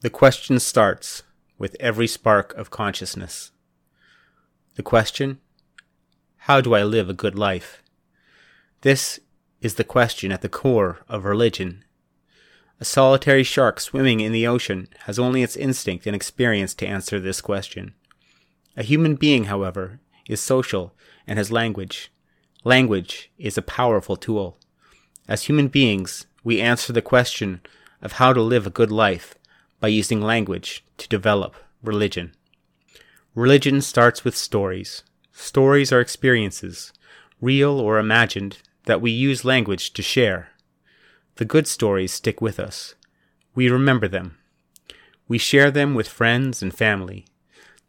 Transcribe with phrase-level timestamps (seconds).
[0.00, 1.24] The question starts
[1.58, 3.50] with every spark of consciousness.
[4.76, 5.40] The question
[6.36, 7.82] How do I live a good life?
[8.82, 9.18] This
[9.60, 11.82] is the question at the core of religion.
[12.78, 17.18] A solitary shark swimming in the ocean has only its instinct and experience to answer
[17.18, 17.92] this question.
[18.76, 20.94] A human being, however, is social
[21.26, 22.12] and has language.
[22.62, 24.58] Language is a powerful tool.
[25.26, 27.62] As human beings, we answer the question
[28.00, 29.34] of how to live a good life
[29.80, 32.32] by using language to develop religion.
[33.34, 35.02] Religion starts with stories.
[35.32, 36.92] Stories are experiences,
[37.40, 40.48] real or imagined, that we use language to share.
[41.36, 42.94] The good stories stick with us.
[43.54, 44.36] We remember them.
[45.28, 47.26] We share them with friends and family.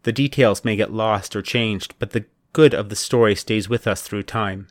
[0.04, 3.88] The details may get lost or changed, but the good of the story stays with
[3.88, 4.68] us through time.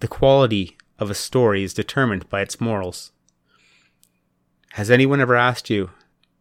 [0.00, 3.12] The quality of a story is determined by its morals.
[4.72, 5.90] Has anyone ever asked you,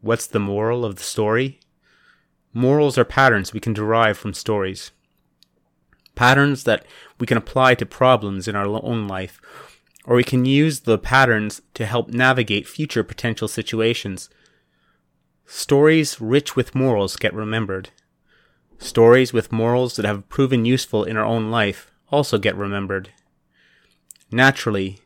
[0.05, 1.59] What's the moral of the story?
[2.53, 4.91] Morals are patterns we can derive from stories.
[6.13, 6.85] Patterns that
[7.19, 9.41] we can apply to problems in our own life,
[10.05, 14.29] or we can use the patterns to help navigate future potential situations.
[15.47, 17.89] Stories rich with morals get remembered.
[18.77, 23.09] Stories with morals that have proven useful in our own life also get remembered.
[24.31, 24.99] Naturally,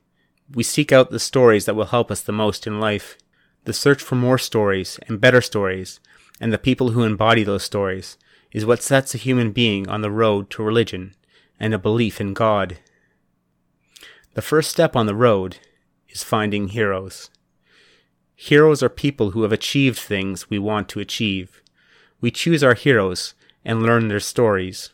[0.54, 3.18] we seek out the stories that will help us the most in life.
[3.66, 6.00] The search for more stories and better stories,
[6.40, 8.18] and the people who embody those stories,
[8.52, 11.16] is what sets a human being on the road to religion
[11.60, 12.78] and a belief in God.
[14.34, 15.58] The first step on the road
[16.08, 17.30] is finding heroes.
[18.36, 21.62] Heroes are people who have achieved things we want to achieve.
[22.22, 23.34] We choose our heroes
[23.66, 24.92] and learn their stories.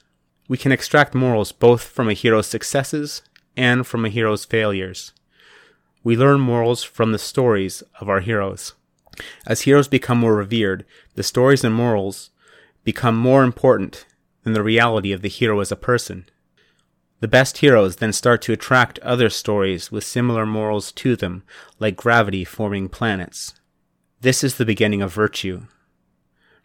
[0.47, 3.21] We can extract morals both from a hero's successes
[3.55, 5.13] and from a hero's failures.
[6.06, 8.75] We learn morals from the stories of our heroes.
[9.48, 12.30] As heroes become more revered, the stories and morals
[12.84, 14.06] become more important
[14.44, 16.30] than the reality of the hero as a person.
[17.22, 21.42] The best heroes then start to attract other stories with similar morals to them,
[21.80, 23.55] like gravity forming planets.
[24.21, 25.64] This is the beginning of virtue.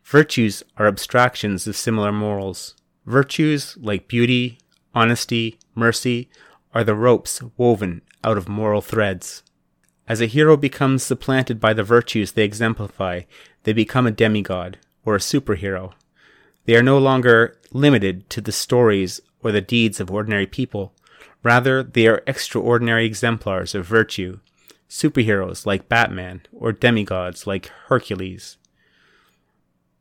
[0.05, 2.75] Virtues are abstractions of similar morals.
[3.07, 4.59] Virtues, like beauty,
[4.95, 6.29] honesty, mercy,
[6.75, 9.43] are the ropes woven out of moral threads.
[10.09, 13.23] As a hero becomes supplanted by the virtues they exemplify,
[13.63, 15.93] they become a demigod, or a superhero.
[16.65, 20.93] They are no longer limited to the stories or the deeds of ordinary people.
[21.43, 24.41] Rather, they are extraordinary exemplars of virtue,
[24.89, 28.59] superheroes like Batman, or demigods like Hercules.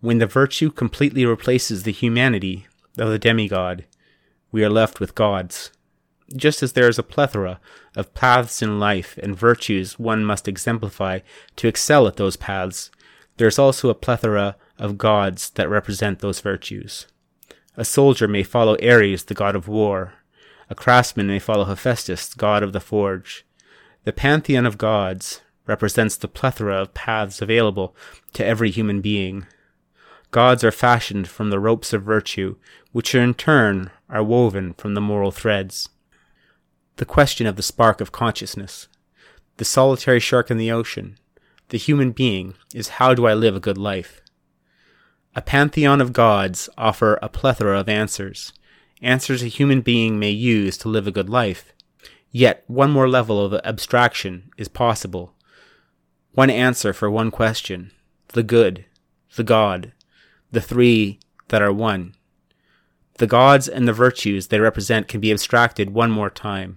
[0.01, 3.85] When the virtue completely replaces the humanity of the demigod,
[4.51, 5.71] we are left with gods.
[6.35, 7.59] Just as there is a plethora
[7.95, 11.19] of paths in life and virtues one must exemplify
[11.55, 12.91] to excel at those paths,
[13.37, 17.07] there is also a plethora of gods that represent those virtues.
[17.75, 20.13] A soldier may follow Ares, the god of war.
[20.69, 23.45] A craftsman may follow Hephaestus, god of the forge.
[24.03, 27.95] The pantheon of gods represents the plethora of paths available
[28.33, 29.47] to every human being.
[30.29, 32.57] Gods are fashioned from the ropes of virtue,
[32.91, 35.89] which in turn are woven from the moral threads
[36.99, 38.89] the question of the spark of consciousness,
[39.55, 41.17] the solitary shark in the ocean,
[41.69, 44.21] the human being is how do I live a good life?
[45.33, 48.51] A pantheon of gods offer a plethora of answers,
[49.01, 51.71] answers a human being may use to live a good life.
[52.31, 55.33] Yet one more level of abstraction is possible.
[56.33, 57.91] One answer for one question,
[58.33, 58.83] the good,
[59.37, 59.93] the God,
[60.51, 62.15] the three that are one.
[63.19, 66.75] The gods and the virtues they represent can be abstracted one more time.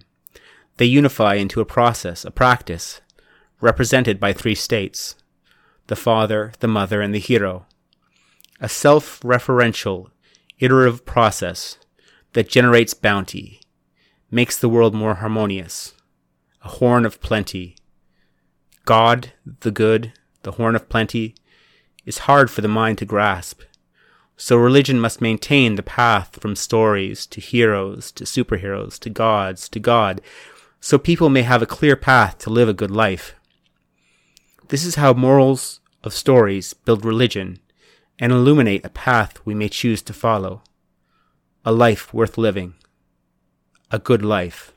[0.77, 3.01] They unify into a process, a practice,
[3.61, 5.15] represented by three states
[5.87, 7.65] the father, the mother, and the hero.
[8.59, 10.09] A self referential,
[10.59, 11.77] iterative process
[12.33, 13.61] that generates bounty,
[14.31, 15.93] makes the world more harmonious,
[16.63, 17.75] a horn of plenty.
[18.85, 20.13] God, the good,
[20.43, 21.35] the horn of plenty,
[22.05, 23.61] is hard for the mind to grasp.
[24.35, 29.79] So religion must maintain the path from stories to heroes to superheroes to gods to
[29.79, 30.21] God
[30.85, 33.35] so people may have a clear path to live a good life.
[34.67, 37.59] This is how morals of stories build religion
[38.19, 40.61] and illuminate a path we may choose to follow.
[41.63, 42.73] A life worth living.
[43.91, 44.72] A good life.